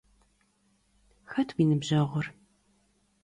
[1.31, 2.25] Xet vui nıbjeğur?